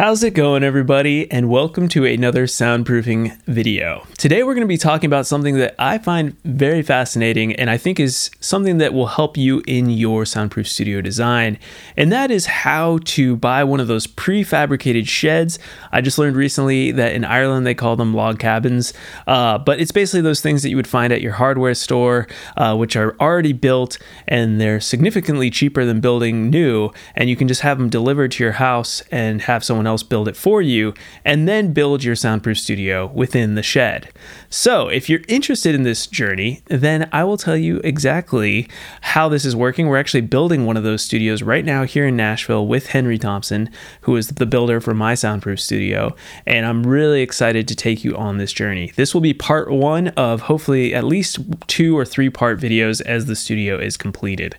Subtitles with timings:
[0.00, 1.30] How's it going, everybody?
[1.30, 4.06] And welcome to another soundproofing video.
[4.16, 7.76] Today, we're going to be talking about something that I find very fascinating and I
[7.76, 11.58] think is something that will help you in your soundproof studio design.
[11.98, 15.58] And that is how to buy one of those prefabricated sheds.
[15.92, 18.94] I just learned recently that in Ireland they call them log cabins,
[19.26, 22.26] uh, but it's basically those things that you would find at your hardware store,
[22.56, 26.90] uh, which are already built and they're significantly cheaper than building new.
[27.14, 30.28] And you can just have them delivered to your house and have someone else build
[30.28, 30.94] it for you,
[31.24, 34.10] and then build your soundproof studio within the shed.
[34.48, 38.68] So, if you're interested in this journey, then I will tell you exactly
[39.00, 39.86] how this is working.
[39.86, 43.70] We're actually building one of those studios right now here in Nashville with Henry Thompson,
[44.02, 46.14] who is the builder for my soundproof studio,
[46.46, 48.92] and I'm really excited to take you on this journey.
[48.96, 53.26] This will be part one of hopefully at least two or three part videos as
[53.26, 54.56] the studio is completed.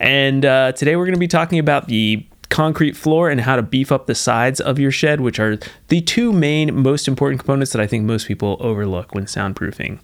[0.00, 3.62] And uh, today we're going to be talking about the concrete floor and how to
[3.62, 7.72] beef up the sides of your shed, which are the two main, most important components
[7.72, 10.00] that I think most people overlook when soundproofing.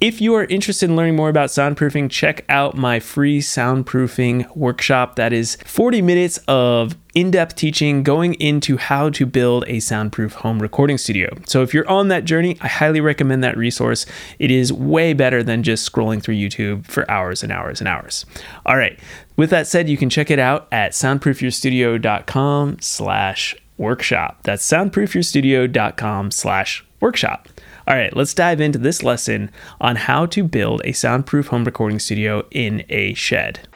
[0.00, 5.16] If you are interested in learning more about soundproofing, check out my free soundproofing workshop.
[5.16, 10.34] That is 40 minutes of in depth teaching going into how to build a soundproof
[10.34, 11.36] home recording studio.
[11.48, 14.06] So, if you're on that journey, I highly recommend that resource.
[14.38, 18.24] It is way better than just scrolling through YouTube for hours and hours and hours.
[18.66, 18.96] All right.
[19.34, 24.44] With that said, you can check it out at soundproofyourstudio.com slash workshop.
[24.44, 27.48] That's soundproofyourstudio.com slash workshop.
[27.88, 29.50] All right, let's dive into this lesson
[29.80, 33.66] on how to build a soundproof home recording studio in a shed.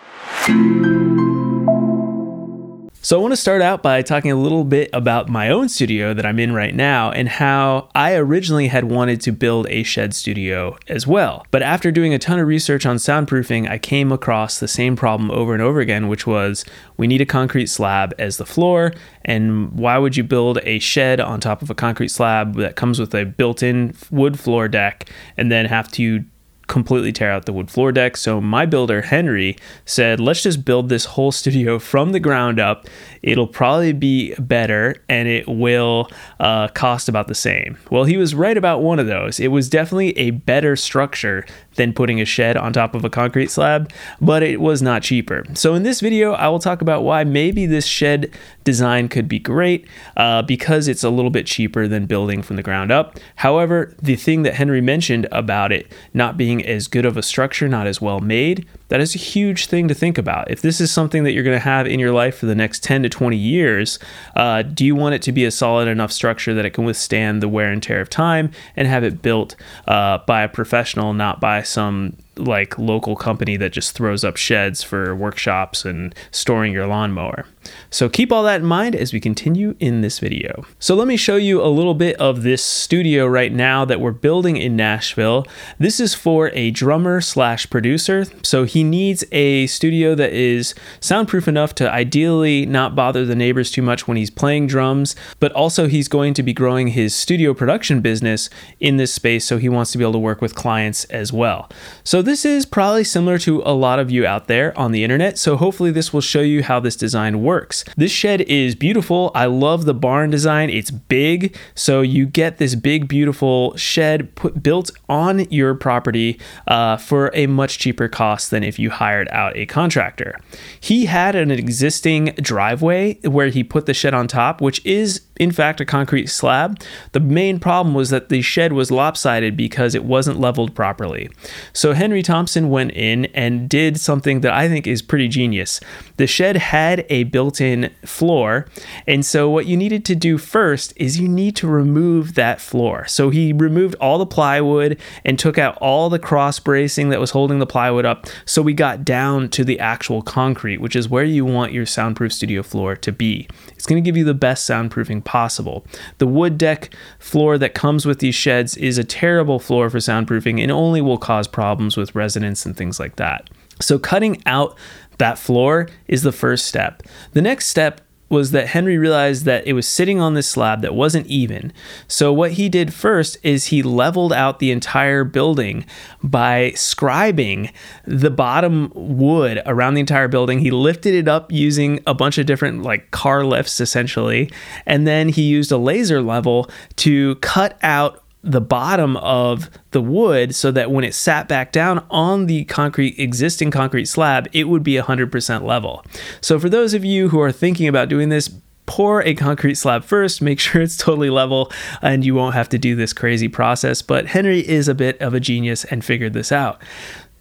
[3.04, 6.14] So, I want to start out by talking a little bit about my own studio
[6.14, 10.14] that I'm in right now and how I originally had wanted to build a shed
[10.14, 11.44] studio as well.
[11.50, 15.32] But after doing a ton of research on soundproofing, I came across the same problem
[15.32, 16.64] over and over again, which was
[16.96, 18.92] we need a concrete slab as the floor.
[19.24, 23.00] And why would you build a shed on top of a concrete slab that comes
[23.00, 26.24] with a built in wood floor deck and then have to
[26.72, 28.16] completely tear out the wood floor deck.
[28.16, 32.86] So my builder, Henry, said, let's just build this whole studio from the ground up.
[33.22, 36.10] It'll probably be better and it will
[36.40, 37.76] uh, cost about the same.
[37.90, 39.38] Well, he was right about one of those.
[39.38, 41.44] It was definitely a better structure
[41.74, 43.90] than putting a shed on top of a concrete slab,
[44.20, 45.44] but it was not cheaper.
[45.54, 48.30] So, in this video, I will talk about why maybe this shed
[48.64, 52.62] design could be great uh, because it's a little bit cheaper than building from the
[52.62, 53.18] ground up.
[53.36, 57.68] However, the thing that Henry mentioned about it not being as good of a structure,
[57.68, 60.50] not as well made, that is a huge thing to think about.
[60.50, 62.82] If this is something that you're going to have in your life for the next
[62.82, 63.98] 10 to 20 years,
[64.36, 67.42] uh, do you want it to be a solid enough structure that it can withstand
[67.42, 69.56] the wear and tear of time and have it built
[69.88, 74.82] uh, by a professional, not by some like local company that just throws up sheds
[74.82, 77.46] for workshops and storing your lawnmower.
[77.90, 80.64] So keep all that in mind as we continue in this video.
[80.78, 84.12] So let me show you a little bit of this studio right now that we're
[84.12, 85.46] building in Nashville.
[85.78, 88.24] This is for a drummer slash producer.
[88.42, 93.70] So he needs a studio that is soundproof enough to ideally not bother the neighbors
[93.70, 97.54] too much when he's playing drums, but also he's going to be growing his studio
[97.54, 98.50] production business
[98.80, 99.44] in this space.
[99.44, 101.70] So he wants to be able to work with clients as well.
[102.04, 105.38] So this is probably similar to a lot of you out there on the internet,
[105.38, 107.84] so hopefully this will show you how this design works.
[107.96, 109.30] This shed is beautiful.
[109.34, 110.70] I love the barn design.
[110.70, 116.96] It's big, so you get this big, beautiful shed put, built on your property uh,
[116.96, 120.38] for a much cheaper cost than if you hired out a contractor.
[120.80, 125.50] He had an existing driveway where he put the shed on top, which is in
[125.50, 126.80] fact a concrete slab.
[127.10, 131.30] The main problem was that the shed was lopsided because it wasn't leveled properly.
[131.72, 135.80] So Henry Thompson went in and did something that I think is pretty genius.
[136.16, 138.66] The shed had a built in floor,
[139.08, 143.06] and so what you needed to do first is you need to remove that floor.
[143.08, 147.32] So he removed all the plywood and took out all the cross bracing that was
[147.32, 148.26] holding the plywood up.
[148.44, 152.32] So we got down to the actual concrete, which is where you want your soundproof
[152.32, 153.48] studio floor to be.
[153.74, 155.82] It's going to give you the best soundproofing possible.
[156.18, 160.60] The wood deck floor that comes with these sheds is a terrible floor for soundproofing
[160.60, 163.48] and only will cause problems with residents and things like that.
[163.80, 164.76] So, cutting out
[165.16, 167.02] that floor is the first step.
[167.32, 168.02] The next step
[168.32, 171.72] was that Henry realized that it was sitting on this slab that wasn't even.
[172.08, 175.84] So, what he did first is he leveled out the entire building
[176.22, 177.72] by scribing
[178.06, 180.60] the bottom wood around the entire building.
[180.60, 184.50] He lifted it up using a bunch of different, like car lifts essentially,
[184.86, 190.54] and then he used a laser level to cut out the bottom of the wood
[190.54, 194.82] so that when it sat back down on the concrete existing concrete slab it would
[194.82, 196.04] be 100% level
[196.40, 198.50] so for those of you who are thinking about doing this
[198.86, 201.70] pour a concrete slab first, make sure it's totally level,
[202.02, 204.02] and you won't have to do this crazy process.
[204.02, 206.82] But Henry is a bit of a genius and figured this out.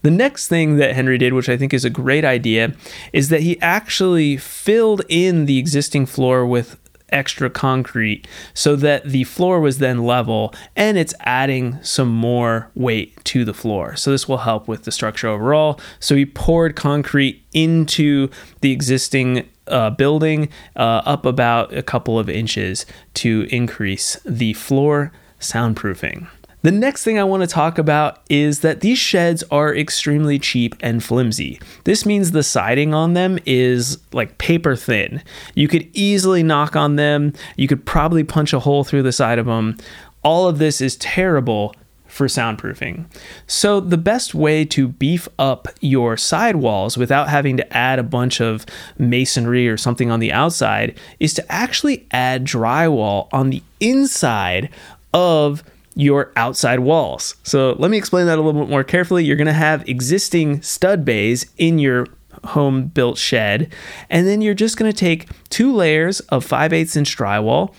[0.03, 2.73] The next thing that Henry did, which I think is a great idea,
[3.13, 6.80] is that he actually filled in the existing floor with
[7.11, 13.23] extra concrete so that the floor was then level and it's adding some more weight
[13.25, 13.95] to the floor.
[13.95, 15.79] So this will help with the structure overall.
[15.99, 18.29] So he poured concrete into
[18.61, 22.85] the existing uh, building uh, up about a couple of inches
[23.15, 26.27] to increase the floor soundproofing.
[26.63, 30.75] The next thing I want to talk about is that these sheds are extremely cheap
[30.81, 31.59] and flimsy.
[31.85, 35.23] This means the siding on them is like paper thin.
[35.55, 39.39] You could easily knock on them, you could probably punch a hole through the side
[39.39, 39.77] of them.
[40.23, 41.73] All of this is terrible
[42.05, 43.05] for soundproofing.
[43.47, 48.41] So, the best way to beef up your sidewalls without having to add a bunch
[48.41, 48.65] of
[48.99, 54.69] masonry or something on the outside is to actually add drywall on the inside
[55.13, 55.63] of
[55.95, 57.35] your outside walls.
[57.43, 59.25] So let me explain that a little bit more carefully.
[59.25, 62.07] You're going to have existing stud bays in your
[62.45, 63.73] home built shed,
[64.09, 67.73] and then you're just going to take two layers of 5 8 inch drywall,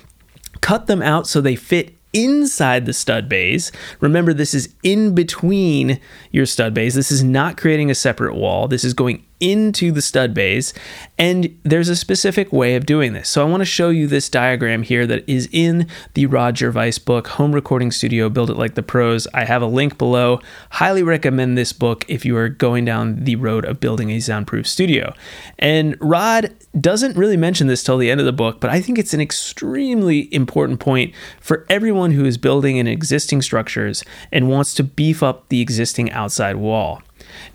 [0.61, 3.73] cut them out so they fit inside the stud bays.
[4.01, 6.01] Remember, this is in between
[6.31, 6.95] your stud bays.
[6.95, 8.69] This is not creating a separate wall.
[8.69, 10.73] This is going into the stud bays.
[11.19, 13.29] And there's a specific way of doing this.
[13.29, 16.93] So I want to show you this diagram here that is in the Rod Gervais
[17.05, 19.27] book, Home Recording Studio Build It Like the Pros.
[19.35, 20.41] I have a link below.
[20.71, 24.67] Highly recommend this book if you are going down the road of building a soundproof
[24.67, 25.13] studio.
[25.59, 28.97] And Rod doesn't really mention this till the end of the book, but I think
[28.97, 34.73] it's an extremely important point for everyone who is building in existing structures and wants
[34.75, 37.03] to beef up the existing outside wall.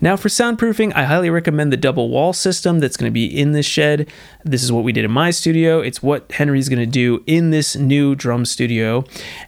[0.00, 3.52] Now, for soundproofing, I highly recommend the double wall system that's going to be in
[3.52, 4.08] this shed.
[4.44, 5.80] This is what we did in my studio.
[5.80, 9.04] It's what Henry's going to do in this new drum studio.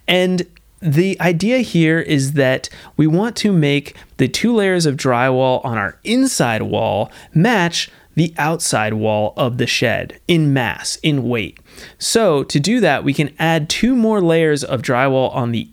[0.08, 0.46] And
[0.80, 5.76] the idea here is that we want to make the two layers of drywall on
[5.76, 11.58] our inside wall match the outside wall of the shed in mass, in weight.
[11.98, 15.70] So, to do that, we can add two more layers of drywall on the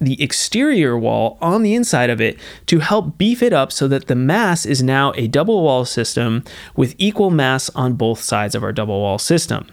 [0.00, 4.06] the exterior wall on the inside of it to help beef it up so that
[4.06, 6.44] the mass is now a double wall system
[6.76, 9.66] with equal mass on both sides of our double wall system.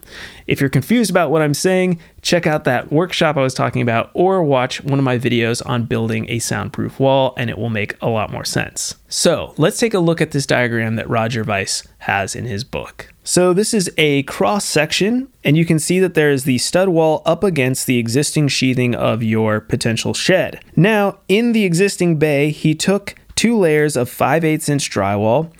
[0.47, 4.11] If you're confused about what I'm saying, check out that workshop I was talking about
[4.13, 7.95] or watch one of my videos on building a soundproof wall and it will make
[8.01, 8.95] a lot more sense.
[9.07, 13.10] So let's take a look at this diagram that Rod Gervais has in his book.
[13.23, 16.89] So this is a cross section and you can see that there is the stud
[16.89, 20.63] wall up against the existing sheathing of your potential shed.
[20.75, 25.51] Now in the existing bay, he took two layers of 5 8 inch drywall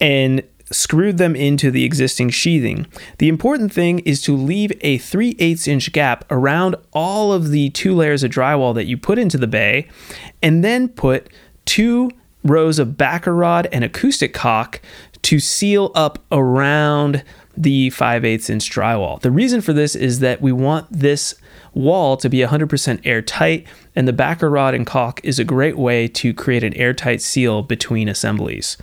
[0.00, 2.86] and screwed them into the existing sheathing.
[3.18, 7.70] The important thing is to leave a 3 8 inch gap around all of the
[7.70, 9.88] two layers of drywall that you put into the bay,
[10.42, 11.28] and then put
[11.64, 12.10] two
[12.42, 14.80] rows of backer rod and acoustic caulk
[15.22, 17.24] to seal up around
[17.56, 19.20] the 5 8 inch drywall.
[19.20, 21.34] The reason for this is that we want this
[21.74, 26.08] wall to be 100% airtight, and the backer rod and caulk is a great way
[26.08, 28.76] to create an airtight seal between assemblies.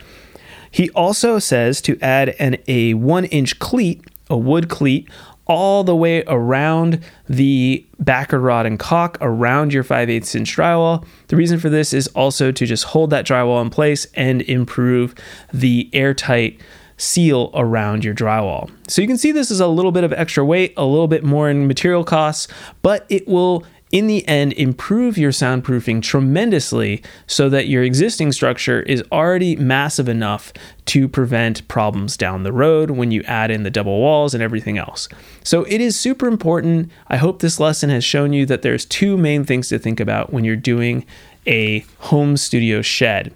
[0.70, 5.10] He also says to add an, a one inch cleat, a wood cleat,
[5.48, 11.06] all the way around the backer rod and caulk around your 5 8 inch drywall.
[11.28, 15.16] The reason for this is also to just hold that drywall in place and improve
[15.54, 16.60] the airtight
[16.98, 18.72] seal around your drywall.
[18.88, 21.24] So you can see this is a little bit of extra weight, a little bit
[21.24, 22.48] more in material costs,
[22.82, 28.82] but it will in the end improve your soundproofing tremendously so that your existing structure
[28.82, 30.52] is already massive enough
[30.86, 34.78] to prevent problems down the road when you add in the double walls and everything
[34.78, 35.08] else.
[35.44, 36.92] So it is super important.
[37.08, 40.34] I hope this lesson has shown you that there's two main things to think about
[40.34, 41.06] when you're doing
[41.46, 43.34] a home studio shed.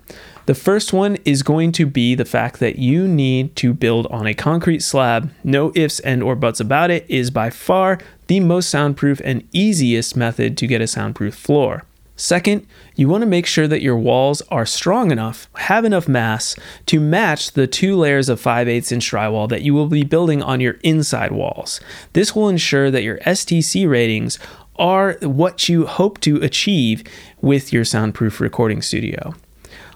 [0.48, 4.26] The first one is going to be the fact that you need to build on
[4.26, 5.32] a concrete slab.
[5.44, 8.00] No ifs and or buts about it is by far
[8.32, 11.84] the most soundproof and easiest method to get a soundproof floor.
[12.16, 16.56] Second, you want to make sure that your walls are strong enough, have enough mass
[16.86, 20.42] to match the two layers of 5 8 inch drywall that you will be building
[20.42, 21.82] on your inside walls.
[22.14, 24.40] This will ensure that your STC ratings
[24.78, 27.04] are what you hope to achieve
[27.42, 29.36] with your soundproof recording studio.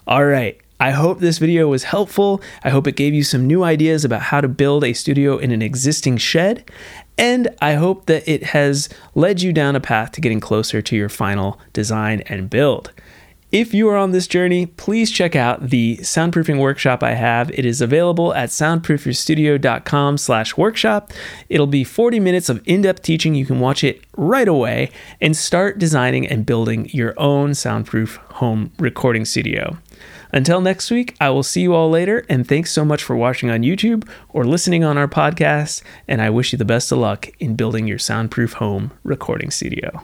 [0.08, 0.60] All right.
[0.78, 2.42] I hope this video was helpful.
[2.66, 5.52] I hope it gave you some new ideas about how to build a studio in
[5.52, 6.70] an existing shed.
[7.18, 10.96] And I hope that it has led you down a path to getting closer to
[10.96, 12.92] your final design and build.
[13.52, 17.50] If you are on this journey, please check out the soundproofing workshop I have.
[17.52, 21.14] It is available at soundproofyourstudio.com slash workshop.
[21.48, 23.34] It'll be 40 minutes of in-depth teaching.
[23.34, 24.92] You can watch it right away
[25.22, 29.78] and start designing and building your own soundproof home recording studio.
[30.36, 33.50] Until next week, I will see you all later, and thanks so much for watching
[33.50, 37.30] on YouTube or listening on our podcast, and I wish you the best of luck
[37.40, 40.04] in building your soundproof home recording studio.